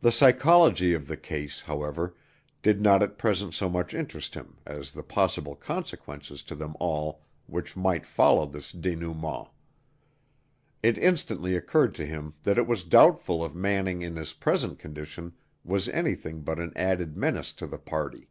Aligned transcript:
The 0.00 0.12
psychology 0.12 0.94
of 0.94 1.08
the 1.08 1.16
case, 1.18 1.60
however, 1.60 2.16
did 2.62 2.80
not 2.80 3.02
at 3.02 3.18
present 3.18 3.52
so 3.52 3.68
much 3.68 3.92
interest 3.92 4.32
him 4.34 4.56
as 4.64 4.92
the 4.92 5.02
possible 5.02 5.54
consequences 5.54 6.42
to 6.44 6.54
them 6.54 6.74
all 6.80 7.20
which 7.44 7.76
might 7.76 8.06
follow 8.06 8.46
this 8.46 8.72
dénouement. 8.72 9.50
It 10.82 10.96
instantly 10.96 11.54
occurred 11.54 11.94
to 11.96 12.06
him 12.06 12.32
that 12.44 12.56
it 12.56 12.66
was 12.66 12.82
doubtful 12.82 13.44
if 13.44 13.52
Manning 13.52 14.00
in 14.00 14.16
his 14.16 14.32
present 14.32 14.78
condition 14.78 15.34
was 15.64 15.90
anything 15.90 16.40
but 16.40 16.58
an 16.58 16.72
added 16.74 17.14
menace 17.14 17.52
to 17.60 17.66
the 17.66 17.78
party. 17.78 18.30